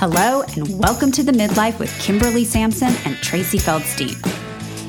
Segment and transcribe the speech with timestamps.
[0.00, 4.16] Hello, and welcome to the Midlife with Kimberly Sampson and Tracy Feldstein.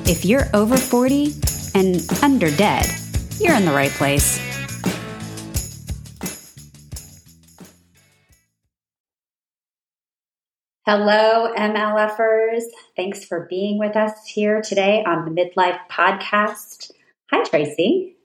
[0.08, 1.34] If you're over 40
[1.76, 2.90] and under dead,
[3.38, 4.40] you're in the right place.
[10.86, 12.62] Hello, MLFers.
[12.96, 16.90] Thanks for being with us here today on the Midlife Podcast.
[17.32, 18.16] Hi, Tracy.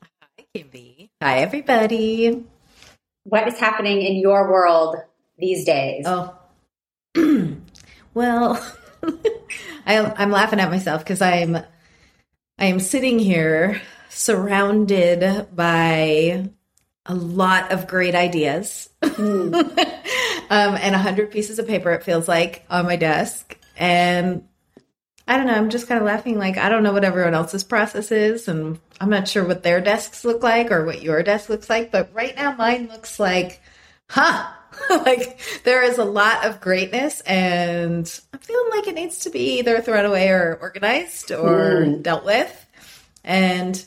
[0.00, 1.08] Hi, Kimby.
[1.20, 2.44] Hi, everybody.
[3.24, 4.98] What is happening in your world
[5.38, 6.04] these days?
[6.06, 6.36] Oh,
[8.14, 8.74] well,
[9.86, 16.50] I, I'm laughing at myself because I'm I am sitting here surrounded by
[17.06, 19.54] a lot of great ideas mm.
[20.50, 21.92] um, and a hundred pieces of paper.
[21.92, 24.46] It feels like on my desk, and
[25.26, 25.54] I don't know.
[25.54, 26.38] I'm just kind of laughing.
[26.38, 29.80] Like I don't know what everyone else's process is, and I'm not sure what their
[29.80, 31.92] desks look like or what your desk looks like.
[31.92, 33.62] But right now, mine looks like,
[34.10, 34.52] huh
[34.90, 39.58] like there is a lot of greatness and I'm feeling like it needs to be
[39.58, 42.02] either thrown away or organized or mm.
[42.02, 42.66] dealt with.
[43.24, 43.84] And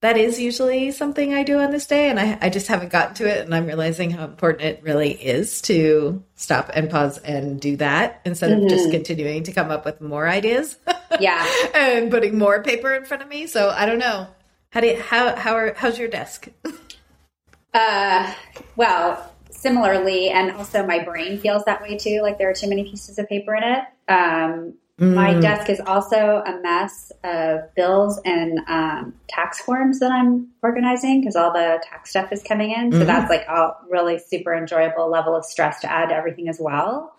[0.00, 2.08] that is usually something I do on this day.
[2.08, 3.44] And I, I just haven't gotten to it.
[3.44, 8.22] And I'm realizing how important it really is to stop and pause and do that
[8.24, 8.64] instead mm-hmm.
[8.64, 8.92] of just mm-hmm.
[8.92, 10.76] continuing to come up with more ideas.
[11.18, 11.44] Yeah.
[11.74, 13.48] and putting more paper in front of me.
[13.48, 14.28] So I don't know.
[14.70, 16.48] How do you, how, how are, how's your desk?
[17.74, 18.32] uh,
[18.76, 22.20] well, similarly, and also my brain feels that way too.
[22.22, 23.84] Like there are too many pieces of paper in it.
[24.08, 25.14] Um, mm.
[25.14, 31.20] My desk is also a mess of bills and um, tax forms that I'm organizing
[31.20, 32.90] because all the tax stuff is coming in.
[32.90, 33.06] So mm-hmm.
[33.06, 37.14] that's like a really super enjoyable level of stress to add to everything as well.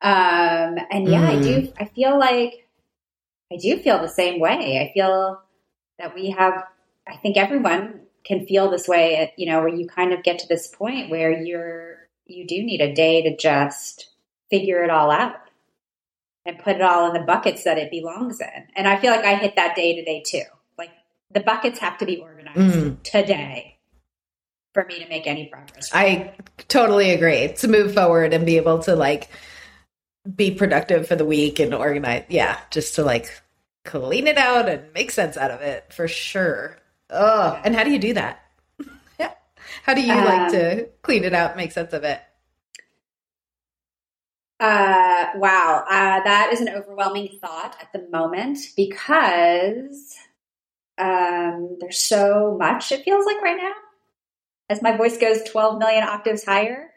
[0.00, 1.38] Um, and yeah, mm.
[1.38, 1.72] I do.
[1.78, 2.66] I feel like
[3.52, 4.80] I do feel the same way.
[4.80, 5.40] I feel
[5.98, 6.64] that we have.
[7.06, 10.48] I think everyone can feel this way, you know, where you kind of get to
[10.48, 14.10] this point where you're, you do need a day to just
[14.50, 15.36] figure it all out
[16.44, 18.66] and put it all in the buckets that it belongs in.
[18.74, 20.42] And I feel like I hit that day today too.
[20.76, 20.90] Like
[21.30, 23.02] the buckets have to be organized mm.
[23.02, 23.78] today
[24.74, 25.90] for me to make any progress.
[25.94, 26.34] I
[26.68, 27.52] totally agree.
[27.54, 29.28] To move forward and be able to like
[30.34, 32.24] be productive for the week and organize.
[32.28, 33.42] Yeah, just to like
[33.84, 36.76] clean it out and make sense out of it for sure.
[37.10, 38.42] Oh, and how do you do that?
[39.18, 39.32] Yeah.
[39.82, 42.20] How do you um, like to clean it out, make sense of it?
[44.58, 50.16] Uh, wow, uh, that is an overwhelming thought at the moment because
[50.98, 52.90] um, there's so much.
[52.90, 53.72] It feels like right now,
[54.70, 56.90] as my voice goes 12 million octaves higher.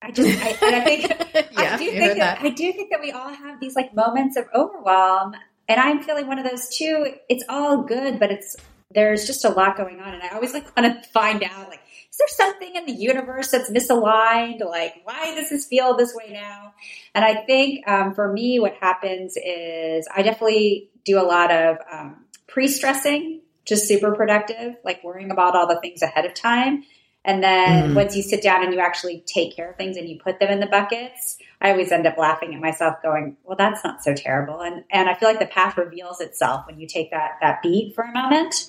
[0.00, 1.02] I just, I, and I think,
[1.52, 3.94] yeah, I do think that, that, I do think that we all have these like
[3.94, 5.34] moments of overwhelm,
[5.68, 7.14] and I'm feeling one of those too.
[7.28, 8.56] It's all good, but it's
[8.94, 10.14] there's just a lot going on.
[10.14, 11.80] And I always like want to find out, like,
[12.10, 14.64] is there something in the universe that's misaligned?
[14.64, 16.74] Like, why does this feel this way now?
[17.14, 21.78] And I think um, for me, what happens is I definitely do a lot of
[21.90, 26.84] um, pre stressing, just super productive, like worrying about all the things ahead of time.
[27.24, 27.94] And then mm.
[27.94, 30.50] once you sit down and you actually take care of things and you put them
[30.50, 34.12] in the buckets, I always end up laughing at myself going, well, that's not so
[34.12, 34.60] terrible.
[34.60, 37.94] And, and I feel like the path reveals itself when you take that, that beat
[37.94, 38.68] for a moment.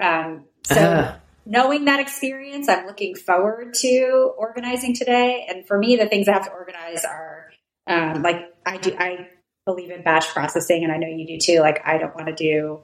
[0.00, 1.16] Um, so uh-huh.
[1.46, 5.46] knowing that experience, I'm looking forward to organizing today.
[5.48, 7.50] And for me, the things I have to organize are
[7.86, 8.94] um, like I do.
[8.98, 9.28] I
[9.66, 11.60] believe in batch processing, and I know you do too.
[11.60, 12.80] Like I don't want to do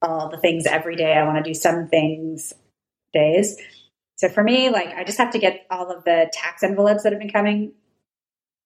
[0.00, 1.14] all the things every day.
[1.14, 2.52] I want to do some things
[3.12, 3.56] days.
[4.16, 7.12] So for me, like I just have to get all of the tax envelopes that
[7.12, 7.72] have been coming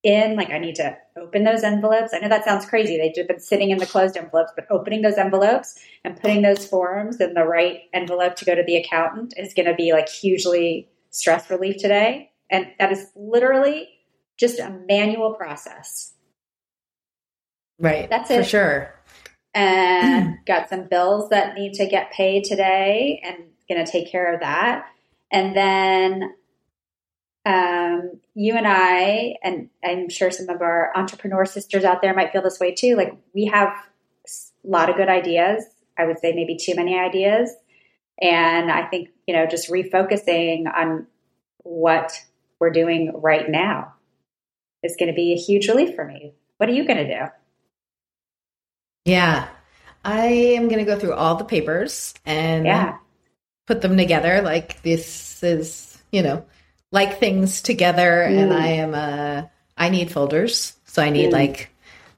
[0.07, 2.15] in, like I need to open those envelopes.
[2.15, 2.97] I know that sounds crazy.
[2.97, 7.21] They've been sitting in the closed envelopes, but opening those envelopes and putting those forms
[7.21, 10.89] in the right envelope to go to the accountant is going to be like hugely
[11.11, 12.31] stress relief today.
[12.49, 13.89] And that is literally
[14.39, 16.13] just a manual process.
[17.79, 18.09] Right.
[18.09, 18.39] That's it.
[18.39, 18.95] For sure.
[19.55, 23.37] And got some bills that need to get paid today and
[23.69, 24.87] going to take care of that.
[25.33, 26.35] And then
[27.47, 32.33] um, you and I, and I'm sure some of our entrepreneur sisters out there might
[32.33, 32.97] feel this way too.
[32.97, 33.69] Like we have
[34.29, 35.65] a lot of good ideas.
[35.97, 37.55] I would say maybe too many ideas.
[38.21, 41.07] And I think, you know, just refocusing on
[41.59, 42.21] what
[42.59, 43.95] we're doing right now
[44.83, 46.35] is going to be a huge relief for me.
[46.57, 47.27] What are you going to do?
[49.05, 49.49] Yeah.
[50.05, 52.99] I am going to go through all the papers and yeah.
[53.67, 54.43] put them together.
[54.43, 56.45] Like this is, you know,
[56.93, 58.39] like things together mm.
[58.39, 60.75] and I am a I need folders.
[60.85, 61.33] So I need mm.
[61.33, 61.71] like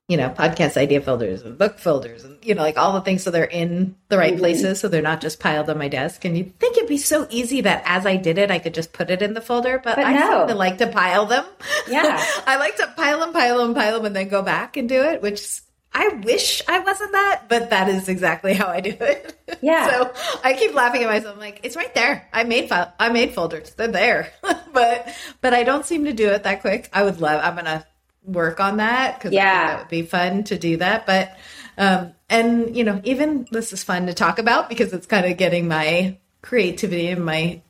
[0.08, 3.22] you know, podcast idea folders and book folders and, you know, like all the things
[3.22, 4.38] so they're in the right Mhm.
[4.38, 4.80] places.
[4.80, 6.24] So they're not just piled on my desk.
[6.24, 8.94] And you'd think it'd be so easy that as I did it, I could just
[8.94, 10.46] put it in the folder, but, But I no.
[10.56, 11.44] like to pile them.
[11.90, 12.24] Yeah.
[12.46, 15.02] I like to pile them, pile them, pile them, and then go back and do
[15.02, 15.60] it, which
[15.92, 19.34] I wish I wasn't that, but that is exactly how I do it.
[19.60, 19.90] Yeah.
[19.90, 20.12] so
[20.44, 21.34] I keep laughing at myself.
[21.34, 22.28] I'm like, it's right there.
[22.32, 22.92] I made file.
[23.00, 23.74] I made folders.
[23.74, 24.32] They're there,
[24.72, 25.08] but
[25.40, 26.88] but I don't seem to do it that quick.
[26.92, 27.40] I would love.
[27.42, 27.84] I'm gonna
[28.22, 29.66] work on that because Yeah.
[29.68, 31.06] that would be fun to do that.
[31.06, 31.36] But
[31.76, 35.36] um, and you know, even this is fun to talk about because it's kind of
[35.38, 37.60] getting my creativity and my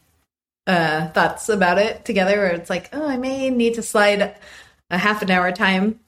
[0.67, 2.37] uh, thoughts about it together.
[2.37, 4.37] Where it's like, oh, I may need to slide
[4.91, 6.01] a half an hour time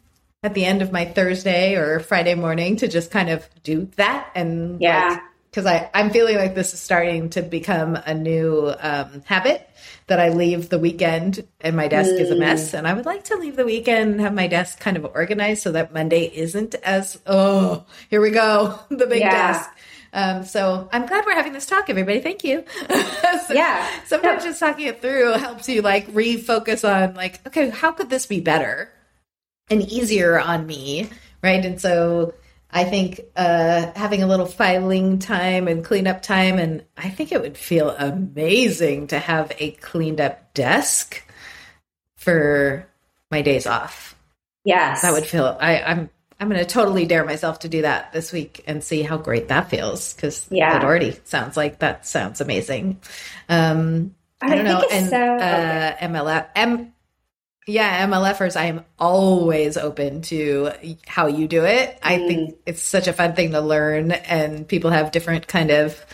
[0.42, 4.30] at the end of my Thursday or Friday morning to just kind of do that
[4.34, 5.20] and Yeah.
[5.50, 9.68] because I I'm feeling like this is starting to become a new um, habit
[10.06, 13.24] that I leave the weekend and my desk is a mess and I would like
[13.24, 16.74] to leave the weekend and have my desk kind of organized so that Monday isn't
[16.76, 19.52] as oh here we go the big Yeah.
[19.52, 19.70] desk.
[20.14, 22.20] Um, so I'm glad we're having this talk, everybody.
[22.20, 22.64] Thank you.
[23.46, 23.86] So Yeah.
[24.06, 24.50] Sometimes No.
[24.50, 28.40] just talking it through helps you like refocus on like, okay, how could this be
[28.40, 28.90] better
[29.70, 31.08] and easier on me,
[31.42, 31.64] right?
[31.64, 32.34] And so
[32.70, 37.40] I think uh, having a little filing time and cleanup time, and I think it
[37.40, 41.22] would feel amazing to have a cleaned up desk
[42.16, 42.86] for
[43.30, 44.16] my days off.
[44.64, 45.02] Yes.
[45.02, 45.56] That would feel.
[45.60, 49.02] I, I'm I'm going to totally dare myself to do that this week and see
[49.02, 50.76] how great that feels because Yeah.
[50.78, 52.98] it already sounds like that sounds amazing.
[53.48, 54.80] Um, I, I don't think know.
[54.84, 56.92] it's And so- uh, MLF, M,
[57.70, 60.70] yeah, MLFers, I am always open to
[61.06, 61.98] how you do it.
[62.02, 62.26] I Mm.
[62.26, 66.04] think it's such a fun thing to learn, and people have different kind of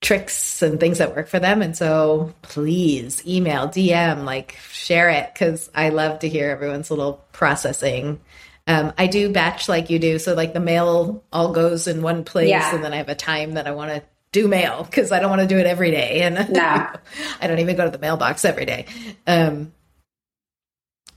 [0.00, 1.62] tricks and things that work for them.
[1.62, 7.24] And so please email, DM, like share it because I love to hear everyone's little
[7.32, 8.20] processing.
[8.66, 10.18] Um, I do batch like you do.
[10.18, 12.74] So like the mail all goes in one place Yeah.
[12.74, 14.02] and then I have a time that I want to
[14.32, 16.22] do mail because I don't want to do it every day.
[16.22, 16.60] And No.
[17.40, 18.86] I don't even go to the mailbox every day.
[19.26, 19.72] Um,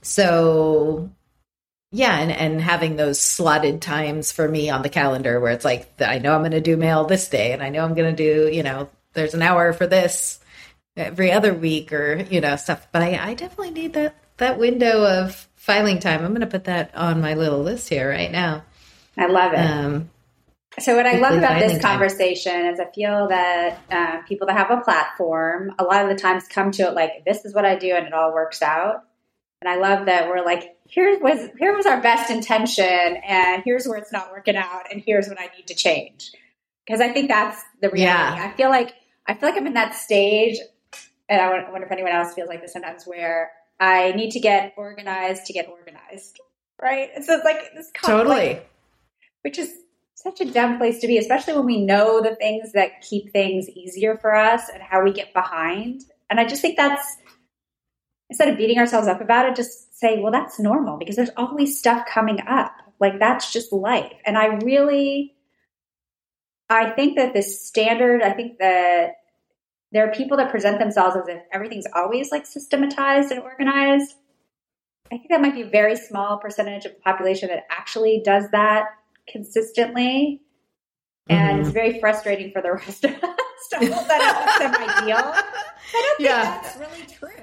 [0.05, 1.09] so
[1.91, 5.89] yeah, and, and having those slotted times for me on the calendar where it's like,
[6.01, 8.23] I know I'm going to do mail this day and I know I'm going to
[8.23, 10.39] do, you know, there's an hour for this
[10.97, 12.85] every other week or, you know, stuff.
[12.91, 16.23] But I, I definitely need that, that window of filing time.
[16.23, 18.63] I'm going to put that on my little list here right now.
[19.17, 19.59] I love it.
[19.59, 20.09] Um,
[20.79, 21.91] So what I love about this filing time.
[21.91, 26.21] conversation is I feel that uh, people that have a platform, a lot of the
[26.21, 29.03] times come to it like, this is what I do and it all works out.
[29.65, 33.87] And I love that we're like, here was here was our best intention, and here's
[33.87, 36.31] where it's not working out, and here's what I need to change.
[36.85, 38.37] Because I think that's the reality.
[38.41, 38.51] Yeah.
[38.53, 38.93] I feel like
[39.25, 40.59] I feel like I'm in that stage,
[41.27, 44.73] and I wonder- if anyone else feels like this sometimes, where I need to get
[44.77, 46.39] organized to get organized,
[46.79, 47.09] right?
[47.23, 48.59] So it's like this conflict totally.
[49.41, 49.73] which is
[50.13, 53.67] such a dumb place to be, especially when we know the things that keep things
[53.69, 56.03] easier for us and how we get behind.
[56.29, 57.17] And I just think that's
[58.29, 61.77] instead of beating ourselves up about it, just say, well, that's normal because there's always
[61.77, 62.73] stuff coming up.
[62.99, 64.13] Like that's just life.
[64.25, 65.35] And I really,
[66.69, 69.15] I think that this standard, I think that
[69.91, 74.13] there are people that present themselves as if everything's always like systematized and organized.
[75.11, 78.49] I think that might be a very small percentage of the population that actually does
[78.51, 78.87] that
[79.27, 80.41] consistently.
[81.27, 81.73] And it's mm-hmm.
[81.73, 85.17] very frustrating for the rest of us to hold that up as some ideal.
[85.17, 85.31] I
[85.91, 86.61] don't think Yeah.
[86.61, 87.34] that's really true.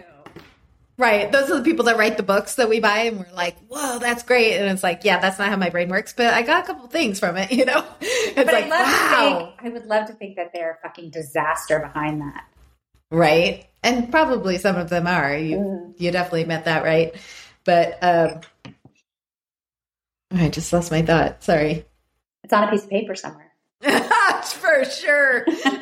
[0.99, 1.33] Right.
[1.33, 3.99] Those are the people that write the books that we buy and we're like, whoa,
[3.99, 4.57] that's great.
[4.59, 6.87] And it's like, yeah, that's not how my brain works, but I got a couple
[6.89, 7.83] things from it, you know?
[8.01, 9.39] It's But like, I love wow.
[9.39, 12.45] to think, I would love to think that they're a fucking disaster behind that.
[13.11, 13.67] Right.
[13.83, 15.35] And probably some of them are.
[15.37, 15.95] You Mhm.
[16.01, 17.15] you definitely met that right.
[17.65, 18.41] But um
[20.35, 21.43] I just lost my thought.
[21.43, 21.85] Sorry.
[22.45, 23.51] It's on a piece of paper somewhere.
[23.83, 25.45] For sure.
[25.49, 25.75] oh, that's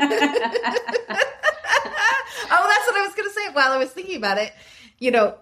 [2.86, 4.52] what I was going to say while I was thinking about it.
[5.00, 5.34] You know,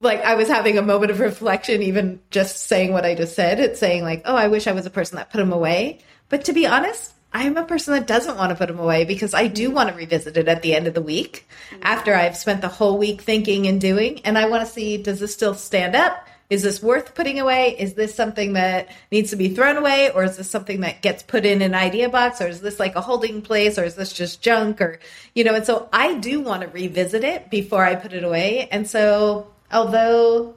[0.00, 3.60] like I was having a moment of reflection, even just saying what I just said.
[3.60, 6.00] It's saying, like, oh, I wish I was a person that put them away.
[6.28, 9.34] But to be honest, I'm a person that doesn't want to put them away because
[9.34, 11.46] I do want to revisit it at the end of the week
[11.82, 14.20] after I've spent the whole week thinking and doing.
[14.24, 16.26] And I want to see does this still stand up?
[16.48, 17.76] Is this worth putting away?
[17.78, 20.10] Is this something that needs to be thrown away?
[20.10, 22.40] Or is this something that gets put in an idea box?
[22.40, 23.78] Or is this like a holding place?
[23.78, 24.80] Or is this just junk?
[24.80, 25.00] Or,
[25.34, 28.68] you know, and so I do want to revisit it before I put it away.
[28.70, 30.54] And so, although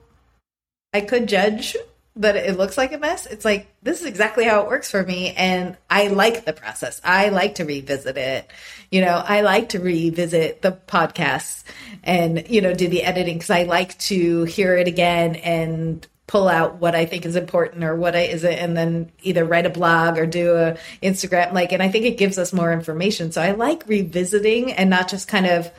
[0.94, 1.76] I could judge
[2.16, 5.04] that it looks like a mess, it's like this is exactly how it works for
[5.04, 5.34] me.
[5.38, 7.00] And I like the process.
[7.04, 8.50] I like to revisit it.
[8.92, 11.64] You know, I like to revisit the podcasts
[12.04, 16.48] and, you know, do the editing because I like to hear it again and pull
[16.48, 19.70] out what I think is important or what I isn't, and then either write a
[19.72, 21.54] blog or do a Instagram.
[21.54, 23.32] Like, and I think it gives us more information.
[23.32, 25.72] So I like revisiting and not just kind of,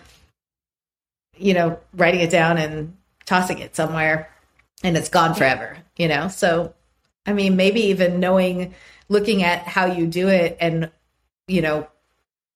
[1.37, 2.97] you know, writing it down and
[3.27, 4.29] tossing it somewhere
[4.83, 6.29] and it's gone forever, you know?
[6.29, 6.75] So,
[7.27, 8.75] I mean, maybe even knowing,
[9.09, 10.91] looking at how you do it and,
[11.47, 11.89] you know,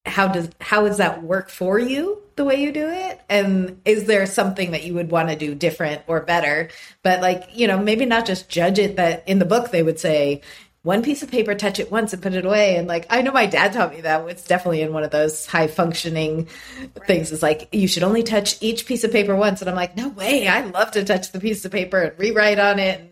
[0.06, 2.24] how does, how does that work for you?
[2.36, 3.20] the way you do it?
[3.28, 6.68] And is there something that you would want to do different or better?
[7.02, 9.98] But like, you know, maybe not just judge it that in the book they would
[9.98, 10.40] say,
[10.84, 12.76] one piece of paper, touch it once and put it away.
[12.76, 14.28] And like, I know my dad taught me that.
[14.28, 16.46] It's definitely in one of those high functioning
[16.78, 17.06] right.
[17.06, 17.32] things.
[17.32, 19.62] It's like, you should only touch each piece of paper once.
[19.62, 20.46] And I'm like, no way.
[20.46, 23.00] I love to touch the piece of paper and rewrite on it.
[23.00, 23.10] And,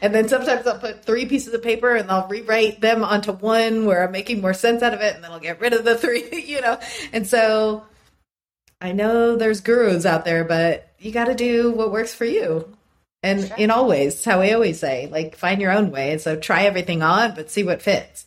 [0.00, 3.84] and then sometimes I'll put three pieces of paper and I'll rewrite them onto one
[3.84, 5.14] where I'm making more sense out of it.
[5.14, 6.80] And then I'll get rid of the three, you know?
[7.12, 7.84] And so
[8.80, 12.75] I know there's gurus out there, but you got to do what works for you.
[13.26, 16.16] And in all ways, how we always say, like find your own way.
[16.18, 18.26] So try everything on, but see what fits.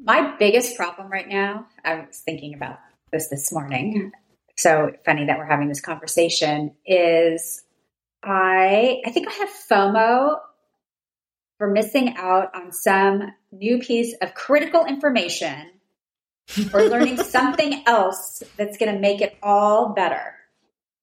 [0.00, 2.78] My biggest problem right now, I was thinking about
[3.10, 4.12] this this morning.
[4.56, 7.64] So funny that we're having this conversation is
[8.22, 10.38] I I think I have FOMO
[11.58, 15.70] for missing out on some new piece of critical information
[16.72, 20.36] or learning something else that's going to make it all better.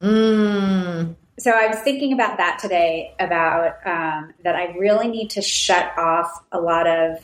[0.01, 1.15] Mm.
[1.41, 5.97] So I was thinking about that today about um, that I really need to shut
[5.97, 7.17] off a lot of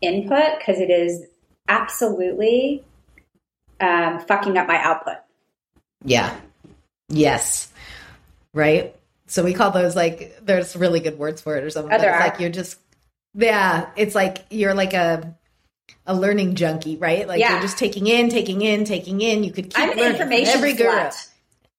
[0.00, 1.24] input because it is
[1.66, 2.84] absolutely
[3.80, 5.16] um, fucking up my output.
[6.04, 6.38] Yeah.
[7.08, 7.72] Yes.
[8.54, 8.94] Right.
[9.26, 11.92] So we call those like there's really good words for it or something.
[11.92, 12.78] Oh, there like you're just
[13.34, 13.90] yeah.
[13.96, 15.36] It's like you're like a
[16.06, 17.26] a learning junkie, right?
[17.26, 17.54] Like yeah.
[17.54, 19.42] you're just taking in, taking in, taking in.
[19.42, 21.10] You could keep I'm learning information every girl.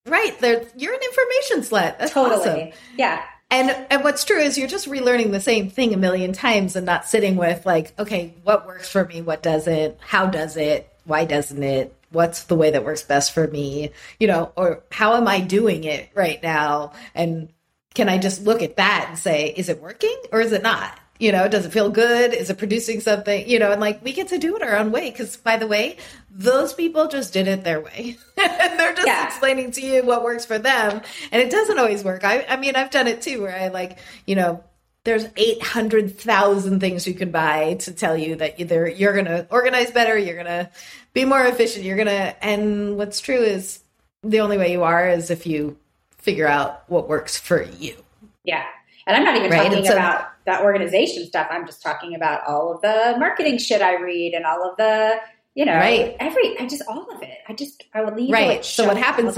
[0.08, 0.36] Right.
[0.42, 2.00] You're an information slut.
[2.00, 2.40] That's totally.
[2.40, 2.80] Awesome.
[2.98, 3.24] Yeah.
[3.50, 6.86] And and what's true is you're just relearning the same thing a million times and
[6.86, 11.24] not sitting with like, okay, what works for me, what doesn't, how does it, why
[11.24, 15.28] doesn't it, what's the way that works best for me, you know, or how am
[15.28, 16.92] I doing it right now?
[17.16, 17.50] And
[17.94, 21.00] can I just look at that and say, is it working or is it not?
[21.20, 24.14] You know does it feel good is it producing something you know and like we
[24.14, 25.98] get to do it our own way because by the way
[26.30, 29.26] those people just did it their way and they're just yeah.
[29.26, 32.76] explaining to you what works for them and it doesn't always work I, I mean
[32.76, 34.64] i've done it too where i like you know
[35.08, 39.90] there's 800,000 things you can buy to tell you that either you're going to organize
[39.90, 40.70] better, you're going to
[41.14, 43.80] be more efficient, you're going to, and what's true is
[44.24, 45.78] the only way you are is if you
[46.18, 47.96] figure out what works for you.
[48.44, 48.66] Yeah.
[49.06, 49.68] And I'm not even right?
[49.68, 51.48] talking so, about that organization stuff.
[51.52, 55.18] I'm just talking about all of the marketing shit I read and all of the,
[55.56, 56.16] you know, right.
[56.20, 57.38] every, I just, all of it.
[57.48, 58.64] I just, I would leave right.
[58.66, 59.38] So what happens?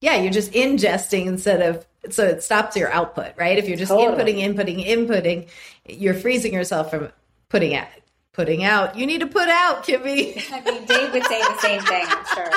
[0.00, 3.58] yeah, you're just ingesting instead of, so it stops your output, right?
[3.58, 4.34] If you're just totally.
[4.34, 5.48] inputting, inputting, inputting,
[5.88, 7.10] you're freezing yourself from
[7.48, 7.88] putting out.
[8.32, 8.96] Putting out.
[8.96, 10.44] You need to put out, Kimmy.
[10.52, 12.50] I mean, Dave would say the same thing, I'm sure.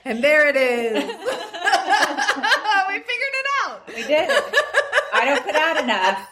[0.04, 1.04] and there it is.
[2.88, 3.29] we figured.
[4.00, 4.30] We did.
[5.12, 6.26] I don't put out enough.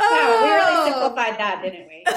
[0.00, 0.84] oh, we really oh.
[0.86, 2.02] simplified that, didn't we?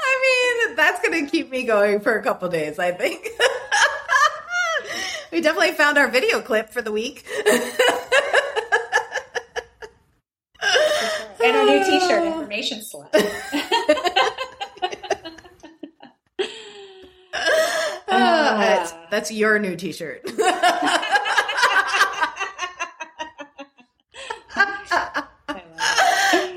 [0.00, 3.24] I mean, that's going to keep me going for a couple days, I think.
[5.30, 7.24] we definitely found our video clip for the week.
[11.44, 13.12] and our new t-shirt, information slut.
[19.16, 20.22] That's, your new T-shirt.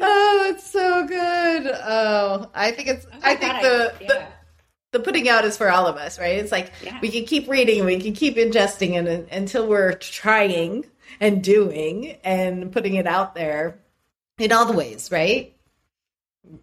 [0.01, 1.71] oh, it's so good.
[1.83, 3.05] Oh, I think it's.
[3.05, 4.07] Oh I think the, I, yeah.
[4.07, 4.27] the
[4.91, 6.37] the putting out is for all of us, right?
[6.37, 6.99] It's like yeah.
[7.01, 10.85] we can keep reading, we can keep ingesting, and until we're trying
[11.19, 13.79] and doing and putting it out there
[14.37, 15.55] in all the ways, right?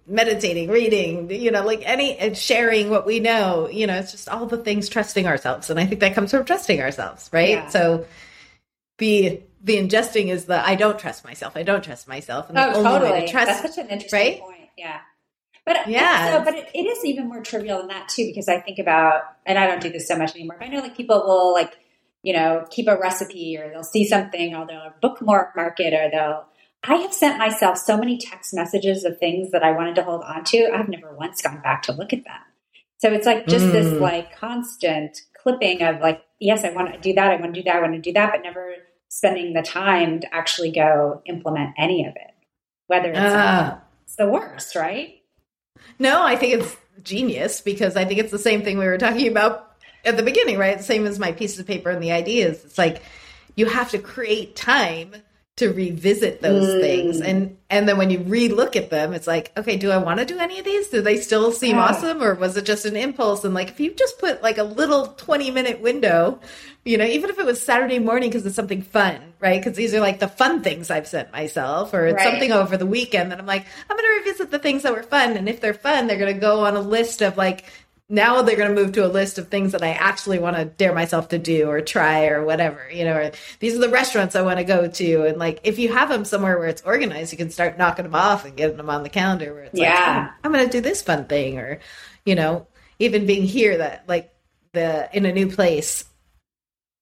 [0.06, 4.28] Meditating, reading, you know, like any and sharing what we know, you know, it's just
[4.28, 5.71] all the things trusting ourselves.
[5.71, 7.50] And I think that comes from trusting ourselves, right?
[7.50, 7.68] Yeah.
[7.68, 8.06] So
[8.99, 11.56] the the ingesting is the I don't trust myself.
[11.56, 12.49] I don't trust myself.
[12.49, 13.11] And the oh, only totally.
[13.11, 14.40] way to trust That's such an interesting right?
[14.40, 14.68] point.
[14.76, 15.00] Yeah.
[15.64, 18.61] But yeah, so, but it, it is even more trivial than that too, because I
[18.61, 20.56] think about, and I don't do this so much anymore.
[20.61, 21.76] But I know like people will like,
[22.23, 26.47] you know, keep a recipe or they'll see something or they'll bookmark market or they'll
[26.88, 30.22] I have sent myself so many text messages of things that I wanted to hold
[30.22, 30.70] on to.
[30.72, 32.40] I've never once gone back to look at them.
[32.98, 33.72] So it's like just mm.
[33.72, 37.32] this like constant clipping of like, yes, I want to do that.
[37.32, 37.76] I want to do that.
[37.76, 38.74] I want to do that, but never
[39.08, 42.34] spending the time to actually go implement any of it.
[42.86, 43.78] Whether it's, uh.
[44.04, 45.22] it's the worst, right?
[45.98, 49.28] No, I think it's genius because I think it's the same thing we were talking
[49.28, 50.80] about at the beginning, right?
[50.82, 52.64] Same as my pieces of paper and the ideas.
[52.64, 53.02] It's like
[53.56, 55.16] you have to create time
[55.56, 56.80] to revisit those mm.
[56.80, 60.18] things and and then when you relook at them it's like okay do i want
[60.20, 60.88] to do any of these?
[60.88, 62.22] Do they still seem awesome?
[62.22, 63.44] Or was it just an impulse?
[63.44, 66.40] And like if you just put like a little 20 minute window
[66.84, 69.60] you know even if it was saturday morning because it's something fun right?
[69.60, 72.30] Because these are like the fun things i've sent myself or it's right.
[72.30, 75.02] something over the weekend that i'm like i'm going to revisit the things that were
[75.02, 75.36] fun.
[75.36, 77.64] And if they're fun they're going to go on a list of like
[78.08, 80.64] now they're going to move to a list of things that I actually want to
[80.64, 84.36] dare myself to do or try or whatever, you know, or these are the restaurants
[84.36, 85.26] I want to go to.
[85.26, 88.14] And like, if you have them somewhere where it's organized, you can start knocking them
[88.14, 89.90] off and getting them on the calendar where it's yeah.
[89.90, 91.58] like, oh, I'm going to do this fun thing.
[91.58, 91.80] Or,
[92.25, 92.68] you know,
[93.00, 94.32] even being here that like
[94.72, 96.04] the, in a new place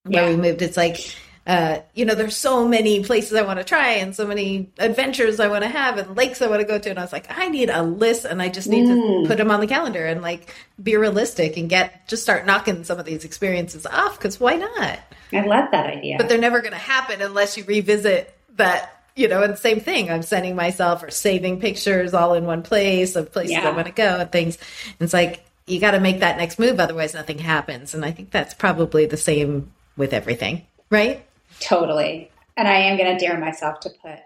[0.03, 0.29] where yeah.
[0.29, 1.15] we moved, it's like,
[1.47, 5.39] uh, you know, there's so many places I want to try and so many adventures
[5.39, 6.89] I want to have and lakes I want to go to.
[6.89, 9.23] And I was like, I need a list and I just need mm.
[9.23, 12.83] to put them on the calendar and like be realistic and get, just start knocking
[12.83, 14.99] some of these experiences off because why not?
[15.31, 16.17] I love that idea.
[16.17, 20.11] But they're never going to happen unless you revisit that you know, and same thing.
[20.11, 23.69] I'm sending myself or saving pictures all in one place of places yeah.
[23.69, 24.57] I want to go and things.
[24.87, 27.93] And it's like you got to make that next move, otherwise nothing happens.
[27.93, 31.25] And I think that's probably the same with everything, right?
[31.59, 32.31] Totally.
[32.57, 34.19] And I am going to dare myself to put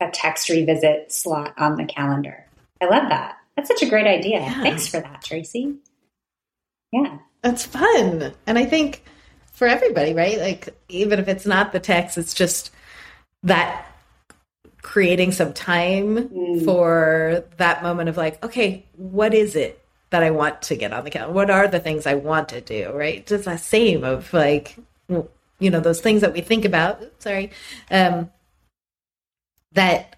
[0.00, 2.46] a text revisit slot on the calendar.
[2.80, 3.36] I love that.
[3.56, 4.40] That's such a great idea.
[4.40, 4.62] Yeah.
[4.62, 5.76] Thanks for that, Tracy.
[6.90, 7.18] Yeah.
[7.42, 8.32] That's fun.
[8.46, 9.04] And I think
[9.52, 10.38] for everybody, right?
[10.38, 12.70] Like, even if it's not the text, it's just
[13.42, 13.86] that
[14.80, 16.64] creating some time mm.
[16.64, 21.04] for that moment of like, okay, what is it that I want to get on
[21.04, 21.32] the calendar?
[21.32, 23.24] What are the things I want to do, right?
[23.26, 24.76] Just that same of like,
[25.62, 27.50] you know those things that we think about sorry
[27.90, 28.30] um,
[29.72, 30.16] that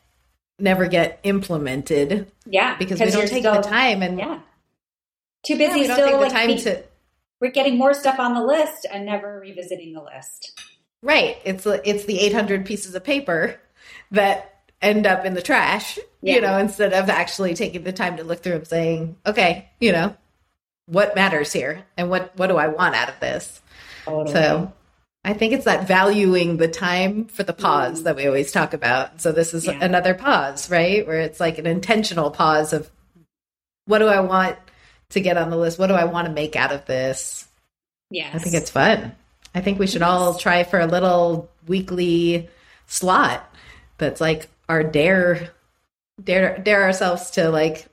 [0.58, 4.40] never get implemented yeah because we don't take still, the time and yeah
[5.44, 6.82] too busy yeah, still like time be, to
[7.40, 10.58] we're getting more stuff on the list and never revisiting the list
[11.02, 13.60] right it's it's the 800 pieces of paper
[14.10, 16.36] that end up in the trash yeah.
[16.36, 19.92] you know instead of actually taking the time to look through and saying okay you
[19.92, 20.16] know
[20.86, 23.60] what matters here and what what do i want out of this
[24.04, 24.32] totally.
[24.32, 24.72] so
[25.24, 28.04] I think it's that valuing the time for the pause mm.
[28.04, 29.20] that we always talk about.
[29.20, 29.78] So this is yeah.
[29.80, 31.06] another pause, right?
[31.06, 32.90] Where it's like an intentional pause of
[33.86, 34.58] what do I want
[35.10, 35.78] to get on the list?
[35.78, 37.48] What do I want to make out of this?
[38.10, 38.30] Yeah.
[38.32, 39.14] I think it's fun.
[39.54, 40.10] I think we should yes.
[40.10, 42.50] all try for a little weekly
[42.86, 43.48] slot
[43.96, 45.50] that's like our dare
[46.22, 47.86] dare dare ourselves to like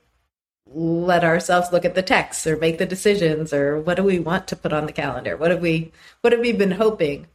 [0.74, 4.48] let ourselves look at the text or make the decisions or what do we want
[4.48, 5.36] to put on the calendar?
[5.36, 7.26] What have we what have we been hoping?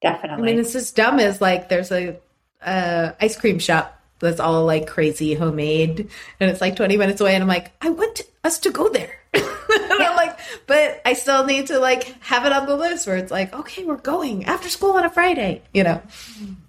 [0.00, 2.16] Definitely i mean it's as dumb as like there's a
[2.62, 6.08] uh, ice cream shop that's all like crazy homemade
[6.40, 9.14] and it's like 20 minutes away and i'm like i want us to go there.
[9.70, 10.10] And yeah.
[10.10, 13.30] i'm like but i still need to like have it on the list where it's
[13.30, 16.00] like okay we're going after school on a friday you know?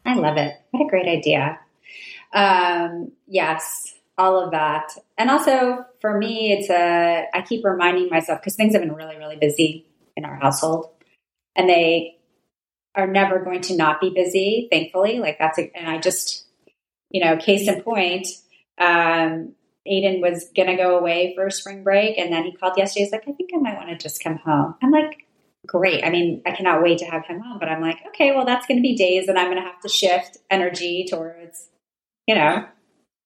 [0.05, 0.53] I love it.
[0.71, 1.59] What a great idea.
[2.33, 4.91] Um yes all of that.
[5.17, 9.17] And also for me, it's a, I keep reminding myself because things have been really,
[9.17, 10.89] really busy in our household
[11.55, 12.17] and they
[12.95, 15.19] are never going to not be busy, thankfully.
[15.19, 16.45] Like that's, a, and I just,
[17.09, 18.27] you know, case in point,
[18.77, 19.53] um,
[19.87, 22.17] Aiden was going to go away for spring break.
[22.17, 23.05] And then he called yesterday.
[23.05, 24.75] He's like, I think I might want to just come home.
[24.83, 25.25] I'm like,
[25.65, 26.03] great.
[26.03, 28.67] I mean, I cannot wait to have him home, but I'm like, okay, well, that's
[28.67, 31.69] going to be days that I'm going to have to shift energy towards,
[32.27, 32.65] you know,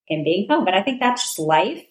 [0.07, 0.65] him being home.
[0.65, 1.85] But I think that's just life.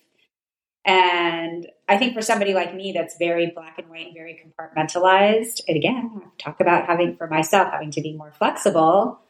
[0.84, 5.60] And I think for somebody like me that's very black and white and very compartmentalized,
[5.68, 9.20] and again, talk about having for myself, having to be more flexible,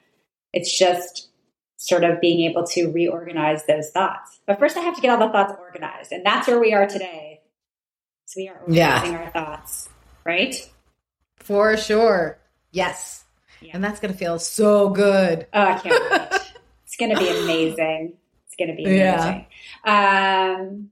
[0.53, 1.29] it's just
[1.77, 4.40] sort of being able to reorganize those thoughts.
[4.47, 6.12] But first, I have to get all the thoughts organized.
[6.12, 7.40] And that's where we are today.
[8.27, 9.18] So we are organizing yeah.
[9.18, 9.88] our thoughts,
[10.25, 10.55] right?
[11.40, 12.38] For sure.
[12.71, 13.25] Yes.
[13.61, 13.73] Yeah.
[13.75, 15.47] And that's going to feel so good.
[15.53, 16.40] Oh, I can't wait.
[16.87, 18.14] it's going to be amazing.
[18.52, 19.46] It's going to be amazing.
[19.84, 20.56] Yeah.
[20.58, 20.90] Um,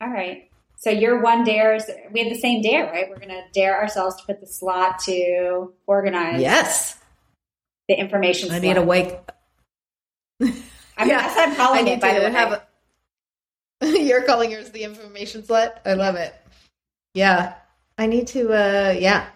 [0.00, 0.50] all right.
[0.76, 1.78] So your one dare
[2.12, 3.08] we have the same dare, right?
[3.08, 6.40] We're going to dare ourselves to put the slot to organize.
[6.40, 6.98] Yes.
[7.88, 8.50] The information.
[8.50, 8.62] I slot.
[8.62, 9.18] need to wake.
[10.40, 10.54] I mean,
[10.98, 11.22] yeah.
[11.22, 12.00] that's what I'm calling it.
[12.00, 12.62] By the way, have
[13.80, 13.98] a...
[13.98, 15.80] you're calling yours the information slot.
[15.84, 16.34] I love it.
[17.14, 17.54] Yeah,
[17.96, 18.52] I need to.
[18.52, 19.26] uh Yeah,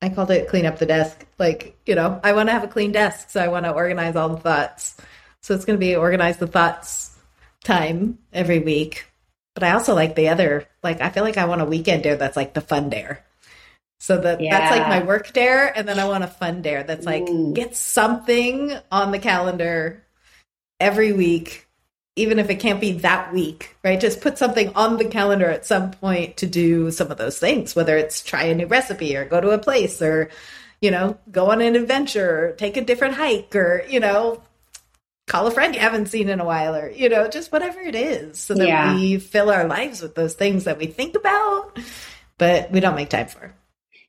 [0.00, 1.26] I called it clean up the desk.
[1.38, 4.16] Like you know, I want to have a clean desk, so I want to organize
[4.16, 4.96] all the thoughts.
[5.46, 7.16] So it's going to be organize the thoughts
[7.62, 9.06] time every week.
[9.54, 12.16] But I also like the other, like, I feel like I want a weekend dare
[12.16, 13.24] that's like the fun dare.
[14.00, 14.58] So that yeah.
[14.58, 17.54] that's like my work dare, and then I want a fun dare that's like Ooh.
[17.54, 20.04] get something on the calendar
[20.80, 21.68] every week
[22.16, 24.00] even if it can't be that week, right?
[24.00, 27.76] Just put something on the calendar at some point to do some of those things,
[27.76, 30.30] whether it's try a new recipe or go to a place or,
[30.80, 34.42] you know, go on an adventure or take a different hike or, you know,
[35.26, 37.94] call a friend you haven't seen in a while or, you know, just whatever it
[37.94, 38.94] is so that Yeah.
[38.94, 41.78] we fill our lives with those things that we think about,
[42.38, 43.52] but we don't make time for.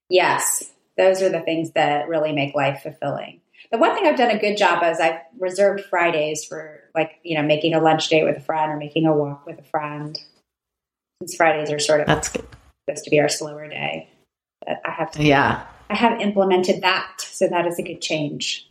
[0.10, 3.42] Yes, those are the things that really make life fulfilling.
[3.72, 7.36] The one thing I've done a good job is I've reserved Fridays for like, you
[7.36, 10.18] know, making a lunch date with a friend or making a walk with a friend.
[11.22, 12.46] Since Fridays are sort of That's good.
[12.88, 14.08] supposed to be our slower day.
[14.66, 15.66] But I have to, Yeah.
[15.90, 17.22] I have implemented that.
[17.22, 18.68] So that is a good change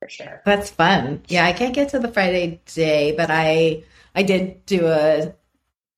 [0.00, 0.42] for sure.
[0.44, 1.22] That's fun.
[1.28, 3.84] Yeah, I can't get to the Friday day, but I
[4.14, 5.34] I did do a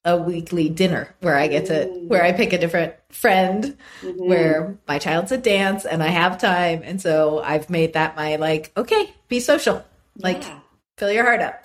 [0.05, 4.17] a weekly dinner where I get to where I pick a different friend Mhm.
[4.27, 8.35] where my child's at dance and I have time and so I've made that my
[8.37, 9.85] like okay, be social.
[10.19, 10.59] Like Yeah.
[10.99, 11.62] fill your heart up.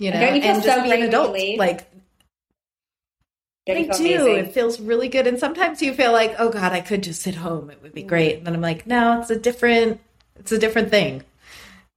[0.00, 1.36] You know, Don't you and just so be an adult.
[1.58, 1.86] Like
[3.68, 3.88] I do.
[3.90, 4.36] amazing?
[4.46, 5.26] It feels really good.
[5.28, 7.70] And sometimes you feel like, oh God, I could just sit home.
[7.70, 8.38] It would be great.
[8.38, 10.00] And then I'm like, no, it's a different
[10.38, 11.22] it's a different thing.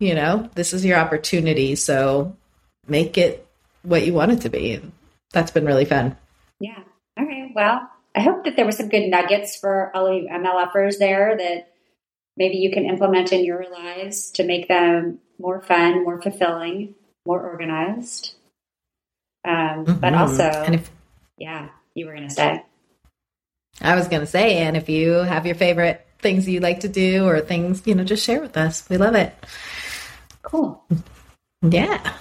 [0.04, 1.76] You know, this is your opportunity.
[1.76, 2.36] So
[2.88, 3.48] make it
[3.84, 4.74] what you want it to be.
[4.74, 4.92] And
[5.32, 6.18] that's been really fun.
[6.60, 6.80] Yeah.
[7.18, 7.52] All right.
[7.56, 11.38] Well, I hope that there were some good nuggets for all of you MLFers there
[11.38, 11.74] that
[12.36, 17.42] maybe you can implement in your lives to make them more fun, more fulfilling, more
[17.42, 18.36] organized.
[19.46, 20.20] Um, but Mhm.
[20.20, 20.92] also, if
[21.38, 22.64] yeah, you were going to say.
[23.82, 27.28] I was gonna say, and if you have your favorite things you like to do
[27.28, 28.88] or things, you know, just share with us.
[28.90, 29.34] We love it.
[30.44, 30.84] Cool.
[31.62, 32.18] Yeah.